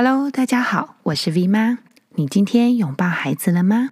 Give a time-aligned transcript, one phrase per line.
[0.00, 1.80] Hello，大家好，我是 V 妈。
[2.14, 3.90] 你今天拥抱孩子了吗？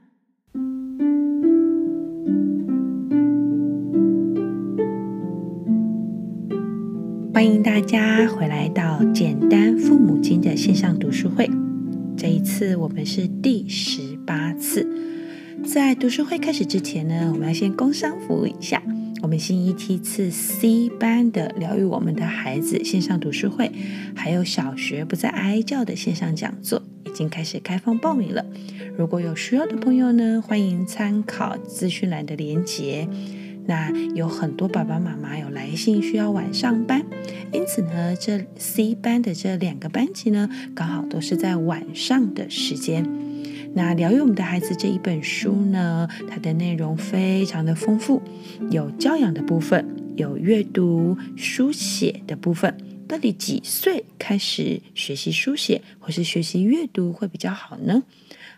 [7.34, 11.50] 欢迎大家回来到简单父母经的线上读书会。
[12.16, 14.88] 这一次我们是第十八次。
[15.64, 18.80] 在读书会开始之前呢，我们要先工商服务一下。
[19.26, 23.72] 我们新一梯次 C 班的疗愈我们的孩子线上读书会，
[24.14, 28.46] 还有小学不再哀叫的线上讲座，已经开始开放报名了。
[28.96, 33.08] 如果有需要的朋友呢，欢迎参考资讯栏的连结。
[33.66, 37.04] 那有很多爸爸妈妈有来信需要晚上班，
[37.52, 43.04] 因此呢，这 C 班的这两个班级呢，刚好都是在晚上的时间。
[43.76, 48.22] 那疗愈我们的孩子这一本书呢，它的内容非常的丰富，
[48.70, 49.86] 有教养的部分，
[50.16, 52.74] 有阅读书写的部分。
[53.06, 58.04] 到底几岁开始学习书写或是学习阅读会比较好呢？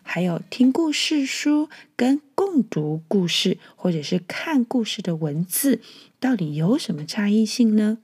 [0.05, 5.81] 还有听故事书跟共读故事或者是看故事的文字，
[6.21, 7.99] 到底有什么差异性呢？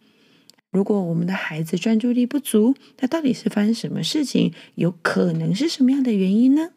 [0.73, 4.53] 如果我们的孩子专注力不足，那到底是发生什么事情？
[4.75, 6.71] 有可能是什么样的原因呢？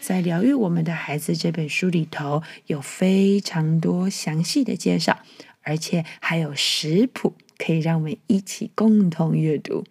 [0.00, 5.18] 在疗愈我们的孩子这本书里头，有非常多详细的介绍，
[5.62, 9.84] 而且还有食谱，可以让我们一起共同阅读。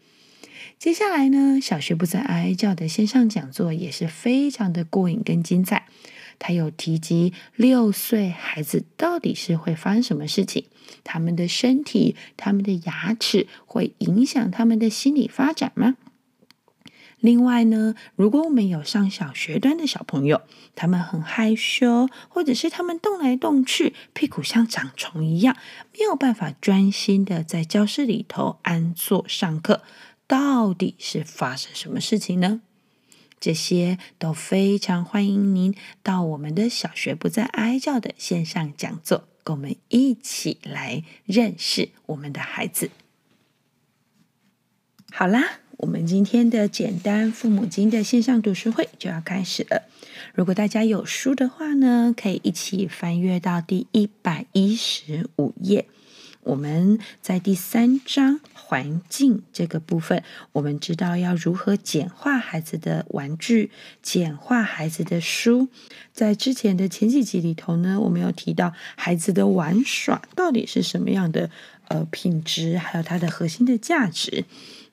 [0.78, 5.86] 接下来呢，小学不再哀叫的线上讲座也是非常的过瘾跟精彩。
[6.40, 10.66] 他有提及六岁孩子到底是会发生什么事情，
[11.04, 15.98] 他们的身体、他们的牙齿会影响他们的心理发展吗？
[17.22, 20.42] 另外呢，如果我们有上小学端的小朋友，
[20.74, 25.58] 他们很害羞，或者是他们动来动去，屁股像长虫一样，
[25.92, 29.84] 没有办法专心的在教室里头安坐上课，
[30.28, 32.62] 到底是发生什么事情呢？
[33.42, 42.92] 这些都非常欢迎您到我们的小学不再哀叫的线上讲座，跟我们一起来认识我们的孩子。
[45.12, 45.60] 好啦。
[45.80, 49.84] 我们今天的简单父母经的线上读书会就要开始了。
[50.36, 55.86] 如果大家有书的话呢，可以一起翻阅到第一百一十五页。
[56.44, 65.70] 我们在第三章环境这个部分，我们知道要如何简化孩子的玩具，简化孩子的书。
[66.12, 71.50] 在之前的前几集里头呢，我们有提到孩子的玩耍到底是什么样的
[71.88, 74.44] 呃品质，还有它的核心的价值。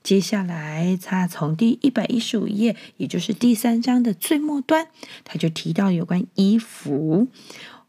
[0.06, 4.86] 接下来，他从第一百一十五页，也就是第三章的最末端，
[5.24, 7.26] 他就提到有关衣服。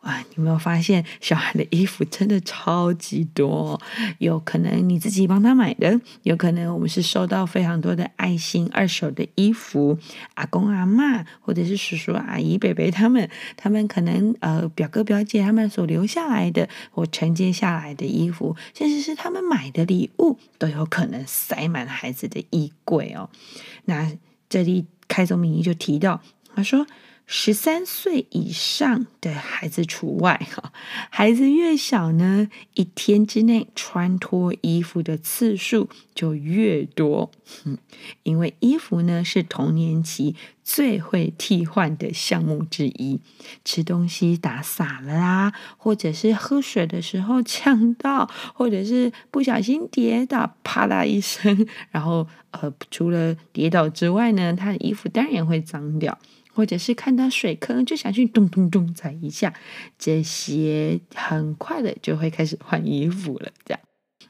[0.02, 3.81] 哇，你有没有发现小孩的衣服真的超级多？
[4.19, 9.97] 有可能你自己帮他买的，有可能我们是收到非常多的爱心二手的衣服，
[10.36, 23.30] 阿公阿嬷或者是叔叔阿姨伯伯他们，他们可能呃表哥表姐他们所留下来的或承接下来的衣服，甚至是他们买的礼物，都有可能塞满孩子的衣柜哦。
[23.86, 24.09] 那
[24.47, 26.22] 这里开宗明义就提到，
[26.56, 26.86] 他说。
[27.29, 30.71] 十三岁以上的孩子除外哈，
[31.09, 37.29] 孩子越小呢，一天之内穿脱衣服的次数就越多。
[38.23, 43.19] 因为衣服呢是童年期最会替换的项目之一。
[43.65, 56.17] 吃东西打洒了啦，或者是喝水的时候呛到，或者是不小心跌倒，啪啦一声，然后呃，除了跌倒之外呢，他的衣服当然也会脏掉。
[56.57, 59.53] 或者是看到水坑就想去咚咚咚踩一下，
[60.00, 63.51] 这些很快的就会开始换衣服了。
[63.63, 63.79] 这样，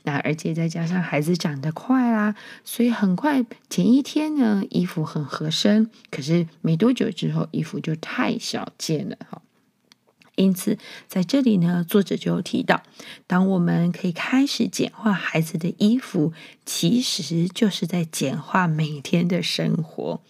[0.03, 9.41] 那而且再加上孩子长得快啦，所以很快前一天呢，衣服很合身，可是没多久之后衣服就太小件了哈。
[10.35, 10.77] 因此
[11.07, 12.83] 在这里呢，作者就提到，
[13.25, 16.33] 当我们可以开始简化孩子的衣服，
[16.65, 20.21] 其实就是在简化每天的生活。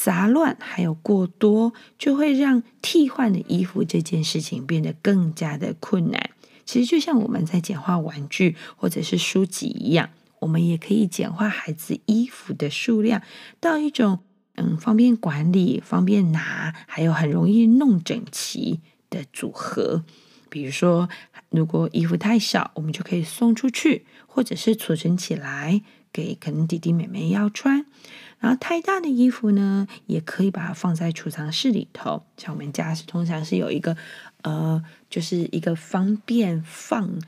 [0.00, 6.30] 杂乱还有过多，就会让替换的衣服这件事情变得更加的困难。
[6.64, 13.22] 其实就像我们在简化玩具或者是书籍一样，我们也可以简化孩子衣服的数量，
[13.58, 14.20] 到一种
[14.54, 18.78] 嗯方便管理、方便拿，还有很容易弄整齐
[19.10, 20.04] 的组合。
[20.48, 21.08] 比如说，
[21.50, 27.84] 如果衣服太小，我们就可以送出去，或者是储存起来，给可能弟弟妹妹要穿。
[28.40, 32.22] 然后太大的衣服呢，也可以把它放在储藏室里头。
[32.36, 33.96] 像我们家是通常是有一个，
[34.42, 37.18] 呃，就是一个方便放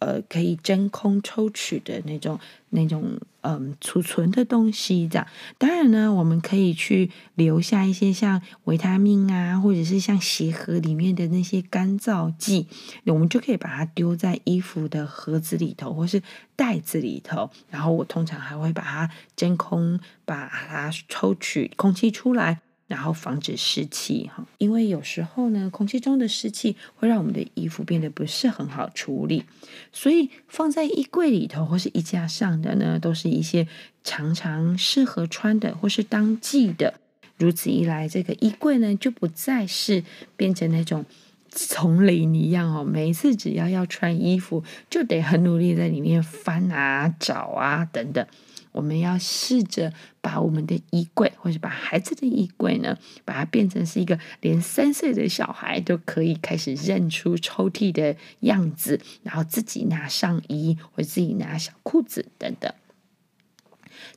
[0.00, 2.38] 呃可以真空抽取的那种
[2.70, 5.26] 那种嗯储存的东西这样。
[5.56, 12.66] 当然呢，我们可以去留下一些像维他命啊，或者是像鞋盒里面的那些干燥剂，
[13.06, 16.22] 我们就可以把它丢在衣服的盒子里头或是
[16.56, 17.50] 袋子里头。
[17.70, 22.60] 然后我通常还会把它真空，把它抽取空气出来。
[22.90, 29.44] 然后防止湿气哈，因为有时候呢，空气中的湿气会让我们的衣服变得不是很好处理，
[29.92, 33.68] 所以放在衣柜里头或是衣架上的呢，都是一些
[34.02, 36.94] 常常适合穿的或是当季的。
[37.38, 40.02] 如此一来，这个衣柜呢就不再是
[40.36, 41.04] 变成那种
[41.50, 48.26] 丛林一样哦，每一次只要要穿衣服，就得很努力在里面翻啊、找啊等等。
[48.72, 62.72] 我们要试着把我们的衣柜，或者把孩子的衣柜呢，把它变成是一个连三岁的小孩都可以开始认出抽屉的样子，然后自己拿上衣，或自己拿小裤子等等。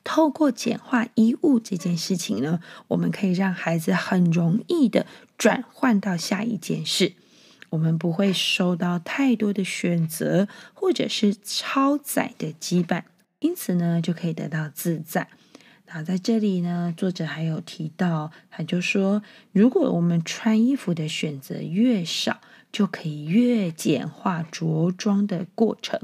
[0.04, 2.60] 透过简化衣物这件事情呢，
[2.90, 5.06] 我们可以让孩子很容易的
[5.38, 7.14] 转换到下一件事，
[7.72, 13.04] 我们不会受到太多的选择，或者是超载的羁绊。
[13.44, 15.28] 因此呢，就可以得到自在。
[15.88, 22.40] 那在这里呢，作者还有提到，他就说，如果我们穿衣服的选择越少，
[22.72, 26.00] 就可以越简化着装的过程。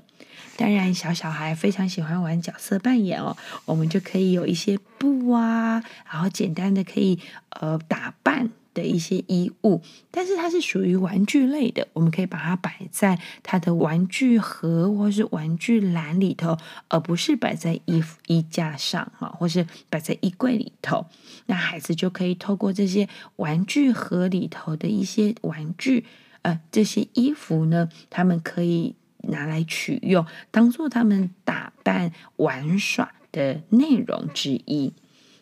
[0.58, 5.82] 当然，小小孩非常喜欢玩角色扮演哦，我们就可以有一些布啊，
[6.12, 7.18] 然后简单的可以
[7.52, 8.52] 呃打扮。
[8.80, 21.06] 的一些衣物，但是它是属于玩具类的，我们可以把它摆在它的玩具盒或是玩具篮里头，而不是摆在衣服衣架上哈，或是摆在衣柜里头。
[21.48, 26.06] 那孩子就可以透过这些玩具盒里头的一些玩具，
[26.44, 34.94] 呃，这些衣服呢，他们可以拿来取用，当做他们打扮玩耍的内容之一。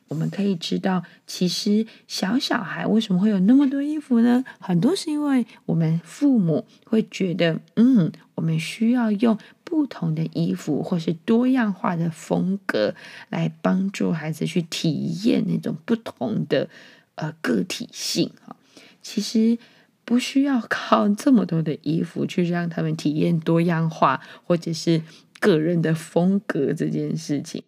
[0.07, 4.43] 我们可以知道，其实小小孩为什么会有那么多衣服呢？
[4.59, 12.95] 很多是因为我们父母会觉得，嗯，我们需要用不同的衣服或是多样化的风格
[13.29, 16.69] 来帮助孩子去体验那种不同的
[17.15, 18.55] 呃个体性哈。
[19.01, 19.57] 其实
[20.05, 25.01] 不需要靠这么多的衣服去让他们体验多样化或者是
[25.39, 27.63] 个人的风格这件事情。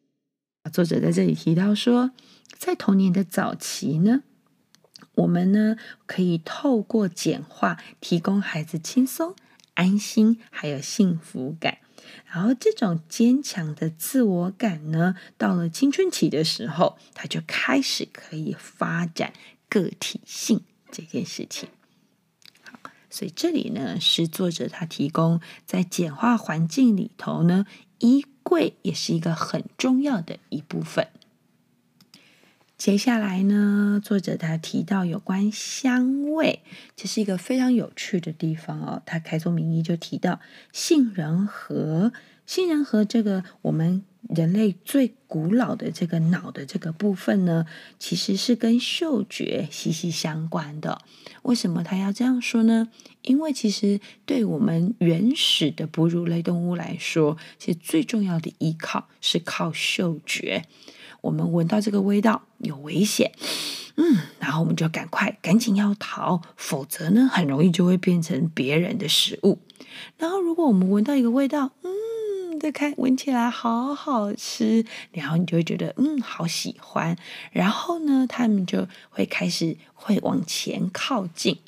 [0.72, 2.12] 作者在这里提到说，
[2.58, 4.24] 在童年的早期呢，
[5.16, 9.36] 我们呢可以透过简化，提供孩子轻松、
[9.74, 11.80] 安心还有幸福感。
[12.26, 19.34] 然后这种坚强的自我感呢，到了青春期的时候，他就开始可以发展
[19.68, 21.70] 个体性这件事情。
[22.62, 22.80] 好，
[23.10, 27.66] 所以这里呢是作者他提供在简化环境里头呢，
[28.00, 31.08] 衣柜也是一个很重要的一部分。
[32.78, 36.62] 接下来呢，作者他提到有关香味，
[36.96, 39.04] 这是一个非常有趣的地方哦。
[39.06, 40.40] 他开宗明义就提到
[40.72, 42.14] 杏仁核，
[42.46, 47.66] 杏仁核这个我们人类最古老的这个脑的这个部分呢，
[47.98, 51.02] 其实是跟嗅觉息息相关的。
[51.44, 52.90] 为什么他要这样说呢？
[53.22, 60.66] 因为其实对我们原始的哺乳类动物来说，其实最重要的依靠是靠嗅觉。
[61.22, 63.32] 我们闻到这个味道有危险，
[63.96, 69.60] 嗯，然后我们就赶快赶紧要逃，否则呢，很容易就会变成别人的食物。
[70.18, 71.92] 然后，如果我们闻到一个味道，嗯，
[72.60, 77.16] 这看闻起来好好吃，然后你就会觉得嗯，好喜欢。
[77.52, 81.60] 然后呢，他们就会开始会往前靠近。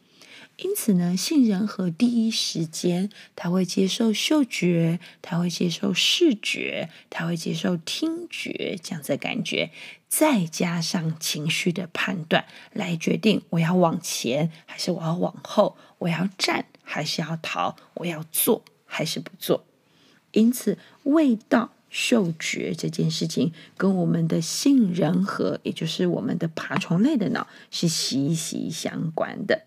[0.57, 9.71] 因此呢，杏仁核第一时间，他会接受嗅觉，他会接受视觉，他会接受听觉这样子的感觉，
[10.07, 19.65] 再加上情绪的判断，来决定我要往前还是我要往后，我要站还是要逃，我要做还是不做。
[20.32, 29.64] 因此，味道、嗅觉这件事情，跟我们的杏仁核，也就是我们的爬虫类的脑，是息息相关的。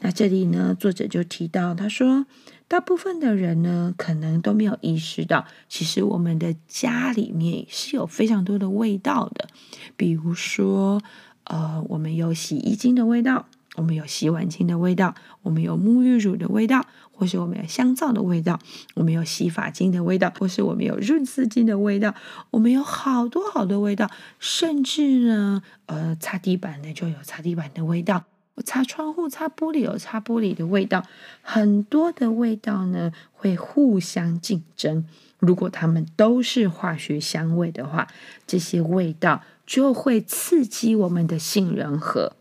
[0.00, 2.26] 那这里呢，作者就提到，他说，
[2.66, 9.48] 大部分的人呢，可能都没有意识到，其实我们的家里面是有非常多的味道的。
[9.96, 11.00] 比如说，
[11.44, 18.58] 呃，我们有洗衣精的味道，我们有洗碗精的味道，我们有沐浴乳的味道，或是我们有香皂的味道，
[18.94, 22.14] 我们有洗发精的味道，或是我们有润丝巾的味道，
[22.50, 28.24] 我们有好多好多味道，甚至呢，呃，擦地板的就有擦地板的味道。
[28.56, 31.04] 我擦窗户、擦玻璃有擦玻璃的味道，
[31.42, 35.04] 很多的味道呢会互相竞争。
[35.40, 38.06] 如果它们都是化学香味的话，
[38.46, 42.36] 这些味道就会刺激我们的杏仁核。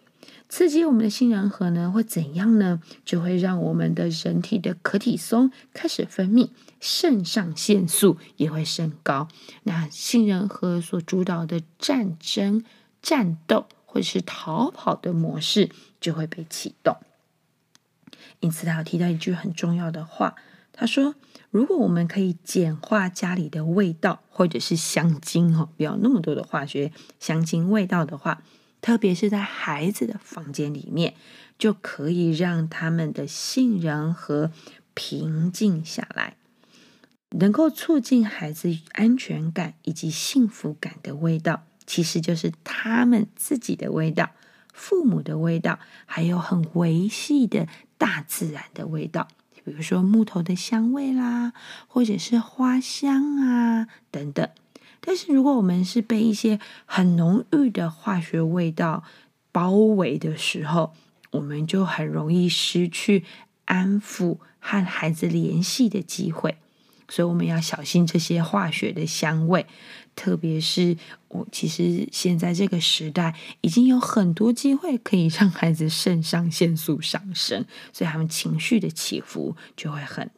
[0.53, 2.79] 刺激我们的杏仁核呢，会怎样呢？
[3.03, 9.27] 就会让我们的人体的可体松开始分泌，肾上腺素也会升高。
[9.63, 12.63] 那杏仁核所主导的战争、
[13.01, 16.97] 战斗或者是逃跑的模式就会被启动。
[18.39, 20.35] 因此，他有提到一句很重要的话，
[20.71, 21.15] 他说
[21.49, 28.43] ：“如果我们可以简化家里的味道，或者是香精哦，不要那么多的化学香精味道的话。”
[28.83, 31.15] 特别是在孩子的房间里面，
[31.57, 34.51] 就可以让他们的信任和
[34.93, 36.35] 平静下来，
[37.29, 44.31] 能够促进孩子安全感以及幸福感的味道，其实就是他们自己的味道、
[44.73, 49.29] 父母的味道，还有很维系的大自然的味道，
[49.63, 51.53] 比如说木头的香味啦，
[51.87, 54.49] 或者是花香啊等等。
[55.05, 59.03] 但是，如果我们是被一些很浓郁的化学味道
[59.51, 60.93] 包围的时候，
[61.31, 63.25] 我们就很容易失去
[63.65, 66.55] 安抚和孩子联系的机会。
[67.09, 69.65] 所以，我们要小心这些化学的香味。
[70.15, 70.95] 特别是
[71.27, 80.29] 我，其实现在这个时代已经有很多机会可以让孩子肾上腺素上升，所以他们情绪的起伏就会很。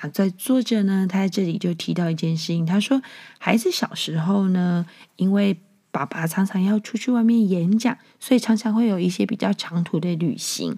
[0.00, 3.00] 啊，在作者呢，他在这里就提到一件事情，他说，
[3.38, 4.86] 孩子小时候呢，
[5.16, 5.60] 因为
[5.90, 10.76] 爸爸常常要出去外面演讲，所以常常会有一些比较长途的旅行。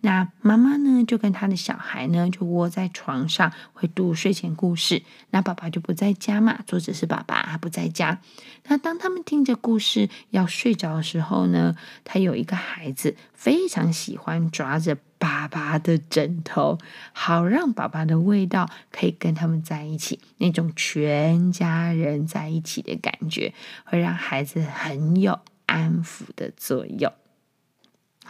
[0.00, 5.02] 那妈妈呢，就跟他的小孩呢，就窝在床上会读睡前故事。
[5.30, 8.20] 那爸爸就不在家嘛，作者是爸爸，他不在家。
[8.66, 16.76] 那当他们听着故事要睡着的时候呢，他有一个孩子非常喜欢抓着爸爸的枕头，
[17.12, 23.54] 好让爸爸的味道可以跟他们在一起，那种全家人在一起的感觉，
[23.84, 27.12] 会让孩子很有安抚的作用。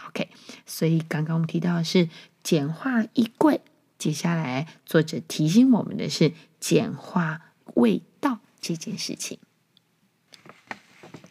[0.07, 0.29] OK，
[0.67, 2.07] 所以刚刚我们提到的是
[2.43, 3.61] 简化衣柜，
[3.97, 7.41] 接下来作者提醒我们的是简化
[7.73, 9.39] 味道这件事情。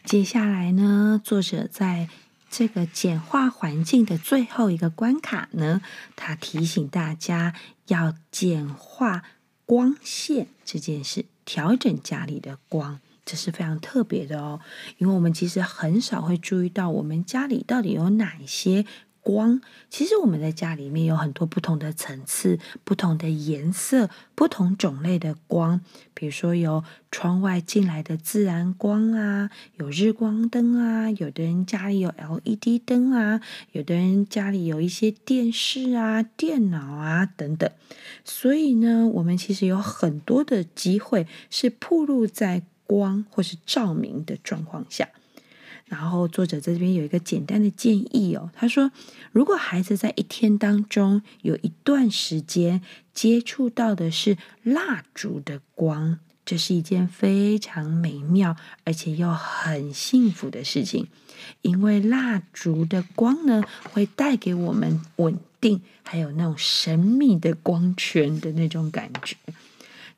[0.03, 2.09] 接下来呢，作者在。
[2.49, 5.81] 这个简化环境的最后一个关卡呢，
[6.15, 7.53] 它提醒大家
[7.87, 9.23] 要简化
[9.65, 14.59] 光线这件事，调整家里的光，这是非常特别的哦。
[14.97, 18.85] 因为我们其实很少会注意到，我们家里到底有哪些。
[19.21, 25.81] 光，其实我们在家里面有很多不同的层次、不同的颜色、不同种类的光。
[26.13, 37.69] 比如说有窗外进来的自然光啊，有日光灯啊，有的人家里有 LED 灯啊，有的人家里有一些电视啊、电脑啊等等。
[38.23, 45.07] 所以呢，我们其实有很多的机会是暴露在光或是照明的状况下。
[45.89, 48.91] 然后作者在这边有一个简单的建议哦，他说，
[49.31, 52.81] 如果孩子在一天当中有一段时间
[53.13, 58.55] 接触到的是蜡烛的光，这是一件非常美妙
[58.85, 61.07] 而且又很幸福的事情，
[61.63, 69.35] 因为蜡烛的光呢，会带给我们稳定，还有那种神秘的光圈的那种感觉。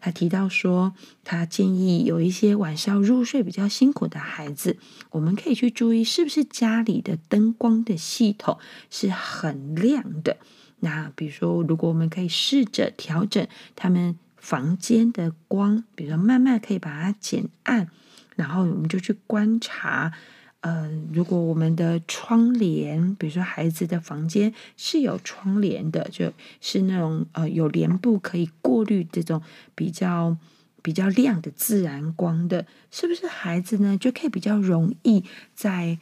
[0.02, 0.94] 他提到说，
[1.24, 4.78] 他建议有一些晚上入睡比较辛苦的孩子，
[5.12, 8.58] 我们可以去注意是不是家里的灯光的系统
[8.90, 10.38] 是很亮的。
[10.80, 17.88] 那比如说，如果我们可以试着调整他们房间的光，比如说慢慢可以把它减暗，
[18.36, 20.12] 然后我们就去观察。
[20.62, 29.42] 呃，如果我们的窗帘，比如说孩子的房间是有窗帘的，就是那种呃有帘布可以过滤这种
[29.74, 30.38] 比较
[30.84, 35.24] 比较亮的自然光的，是不是孩子呢就可以比较容易
[35.56, 35.98] 在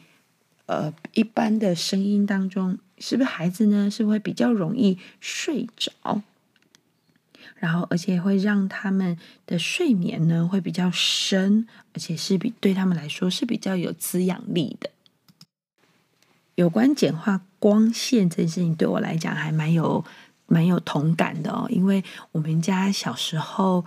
[0.65, 6.21] 呃一般的声音当中，是不是孩子呢是会比较容易睡着？
[7.59, 14.89] 然后，而且会让他们的睡眠呢会比较深，而且是比对他们来说是比较有滋养力的。
[16.55, 20.05] 有关简化光线这件事情，对我来讲还蛮有
[20.47, 21.67] 蛮有同感的哦。
[21.69, 22.01] 因为
[22.31, 23.83] 我们家小时候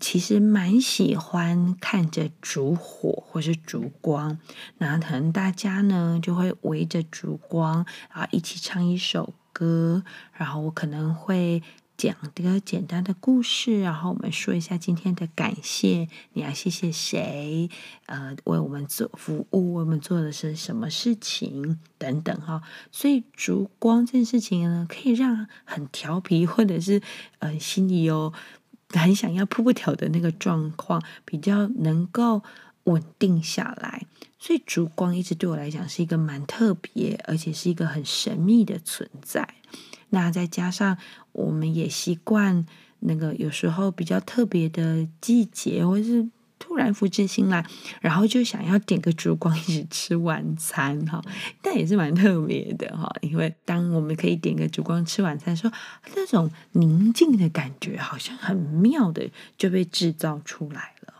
[0.00, 4.36] 其实蛮喜欢看着烛火或是烛光，
[4.78, 10.02] 然后可能大家呢就会围着烛光，然后一起唱一首歌，
[10.32, 11.62] 然后我可能会。
[11.96, 17.70] 讲一个简单的故事，然后我们说一下今天的感谢，你要谢谢谁？
[18.06, 22.62] 呃，为我们做服务，为我们做的是什么事情等等哈。
[22.90, 27.00] 所以烛光这件事情呢，可以让很调皮或者是
[27.38, 28.32] 呃心里有
[28.88, 32.42] 很想要扑扑跳的那个状况比较能够
[32.84, 34.06] 稳定下来。
[34.40, 39.54] 所以烛光一直对我来讲是一个蛮特别，而且是一个很神秘的存在。
[40.14, 40.98] 那再加上，
[41.32, 42.66] 我们也习惯
[43.00, 46.28] 那个有时候比较特别的季节，或是
[46.58, 47.64] 突然福至心来，
[48.02, 51.22] 然后就想要点个烛光一起吃晚餐哈，
[51.62, 53.10] 但也是蛮特别的哈。
[53.22, 55.74] 因为当我们可以点个烛光吃晚餐的时候，
[56.14, 59.26] 那种宁静的感觉好像很妙的
[59.56, 61.14] 就被制造出来了。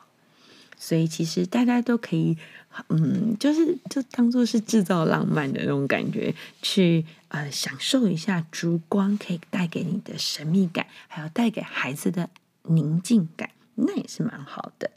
[0.77, 2.37] 所以其实大家都可以。
[2.89, 12.29] 嗯，就是就当做是制造浪漫的那种感觉，去呃享受一下烛光可以带给你的神秘感，还有带给孩子的
[12.65, 14.91] 宁静感，那也是蛮好的。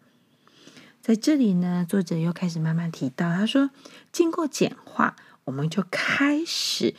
[1.02, 3.70] 在这里呢，作者又开始慢慢提到，他说，
[4.12, 5.16] 经过简化，
[5.46, 6.94] 我们就开始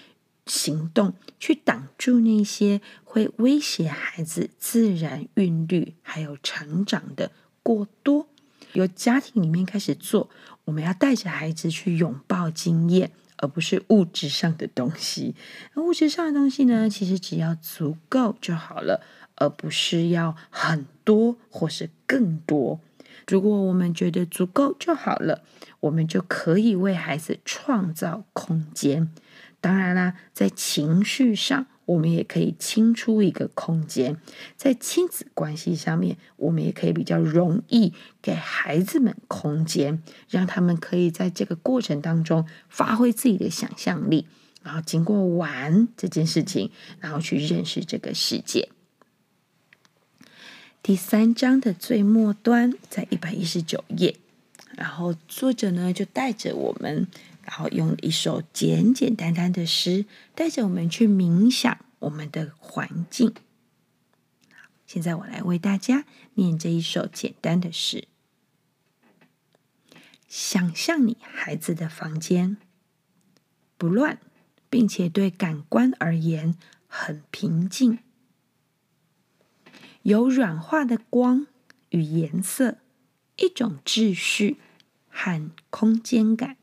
[0.47, 8.27] 行动，去挡住那些会威胁孩子自然韵律还有成长的过多。
[8.73, 10.31] 由家庭里面开始做，
[10.65, 15.35] 我们要带着孩子去拥抱经验，而不是物质上的东西。
[15.75, 19.03] 那物质上的东西呢，其实只要足够就好了，
[19.37, 22.81] 而不是要很多或是更多。
[23.27, 25.43] 如果我们觉得足够就好了，
[25.81, 29.11] 我们就可以为孩子创造空间。
[29.61, 31.67] 当然啦，在情绪上。
[31.87, 34.17] 我们也可以清出一个空间，
[34.57, 44.27] 在亲子关系上面，我们也可以比较容易给孩子们空间，让他们可以在这个过程当中发挥自己的想象力，
[44.65, 48.69] 然后经过玩这件事情，然后去认识这个世界。
[50.83, 54.17] 第三章的最末端，在一百一十九页，
[54.77, 57.07] 然后作者呢就带着我们。
[57.47, 63.33] 然后用一首简简单单的诗，带着我们去冥想我们的环境。
[64.85, 68.09] 现在我来为大家念这一首简单的诗：
[70.27, 72.57] 想象你孩子的房间
[73.79, 74.19] 不乱，
[74.69, 76.57] 并且对感官而言
[76.89, 78.01] 很平静，
[80.03, 81.47] 有软化的光
[81.91, 82.79] 与颜色，
[83.37, 84.59] 一种秩序
[85.09, 86.57] 和空间感。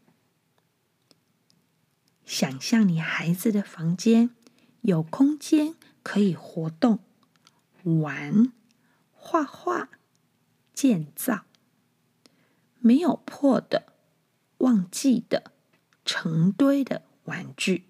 [2.25, 4.31] 想象你孩子的房间
[4.81, 6.99] 有空间可以活动、
[7.83, 8.51] 玩、
[9.11, 9.89] 画画、
[10.73, 11.45] 建造，
[12.79, 13.93] 没有破的、
[14.59, 15.51] 忘记的、
[16.03, 17.85] 成堆的玩具。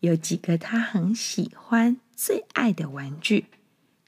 [0.00, 3.46] 有几个他很喜欢、最爱的玩具，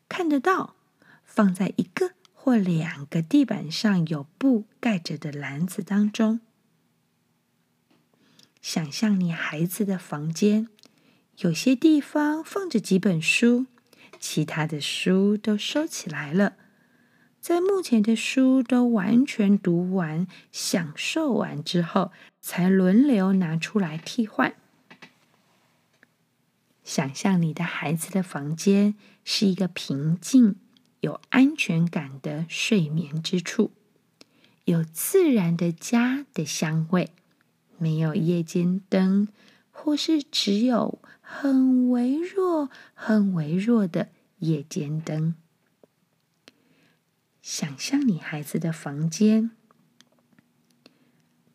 [0.08, 0.76] 看得到，
[1.24, 6.40] 放在一个或两个地板上有布盖着的篮子当中。
[8.62, 10.68] 想象你孩子的房间，
[11.38, 13.66] 有些地方放着几本书，
[14.18, 16.56] 其他的书都收起来了。
[17.40, 24.54] 在目前的书都完全读完、享受完之后，才轮流拿出来替换。
[26.84, 28.94] 想象你的孩子的房间
[29.24, 30.56] 是一个平静、
[31.00, 33.70] 有安全感的睡眠之处，
[34.66, 37.10] 有自然的家的香味。
[37.80, 39.28] 没有夜间灯，
[39.70, 45.34] 或是只有很微弱、很微弱的夜间灯。
[47.40, 49.52] 想象你孩子的房间，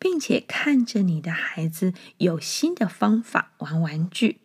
[0.00, 4.40] 并且看着你的孩子有新的方法玩玩具，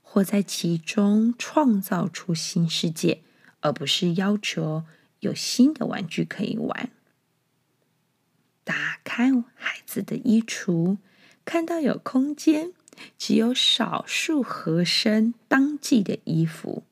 [0.00, 3.22] 或在其中创造出新世界，
[3.58, 4.84] 而不是要求
[5.18, 6.90] 有新的玩具可以玩。
[8.62, 10.98] 打开孩子的衣橱。
[11.48, 12.74] 看到有空间，
[13.16, 16.82] 只有少数合身当季的衣服。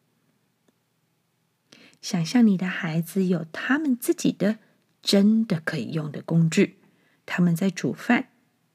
[2.01, 4.57] 想象你的孩子有他们自己的
[5.03, 6.79] 真的可以用的工具，
[7.27, 8.29] 他们在煮饭、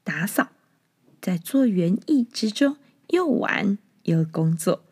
[0.04, 0.50] 打扫，
[1.20, 2.76] 在做园艺之中
[3.08, 4.84] 又玩又工作，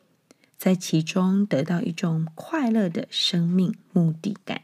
[0.59, 4.60] 在其中得到一种快乐的生命目的感。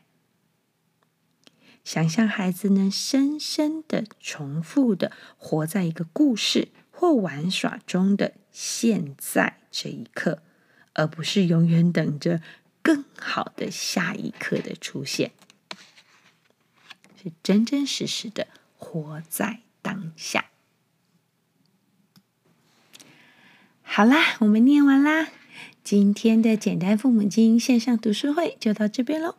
[1.86, 10.42] 想象孩子能深深的、重复的活在一个故事或玩耍中的现在这一刻，
[10.94, 12.42] 而不是永远等着
[12.82, 15.30] 更好的下一刻的出现，
[17.22, 20.46] 是真真实实的活在当下。
[23.82, 25.28] 好啦，我们念完啦。
[25.84, 29.36] 今天的简单父母经线上读书会就到这边喽。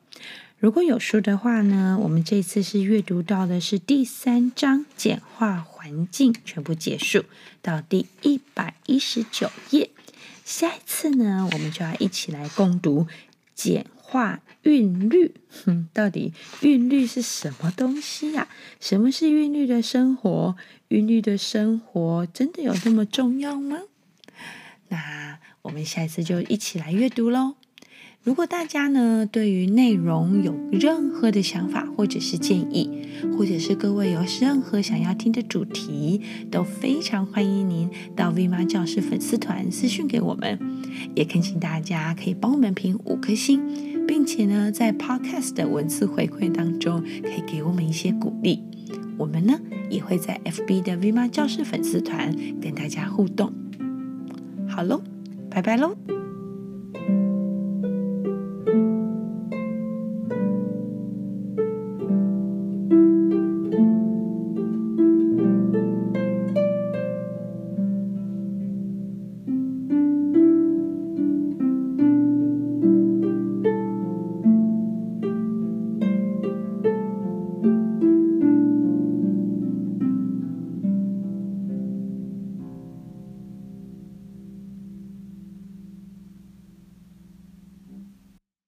[0.60, 7.26] 如果有书的话呢，我们这次是阅读到的是第三章简化环境，全部结束
[7.62, 9.92] 到第一百一十九页。
[10.44, 13.06] 下一次呢，我们就要一起来共读
[13.54, 15.36] 简化韵律。
[15.64, 18.48] 哼， 到底韵律是什么东西呀？
[18.80, 20.56] 什么是韵律的生活？
[20.88, 23.82] 韵律的生活真的有那么重要吗？
[24.88, 27.58] 那我们下一次就一起来阅读喽。
[28.28, 36.20] 如果大家呢，对于内容有任何的想法或者是建议，或者是各位有任何想要听的主题，
[36.52, 40.60] 都非常欢迎您到 V 妈教室粉丝团私讯给我们，
[41.16, 43.62] 也恳请大家可以帮我们评五颗星，
[44.06, 48.62] 并且呢，在 Podcast 的文字回馈当中可以给我们一些鼓励，
[49.18, 49.58] 我们呢
[49.90, 53.54] 也会在 FB 的 V 妈教室粉丝团跟大家互动。
[54.68, 55.02] 好喽，
[55.50, 56.17] 拜拜喽。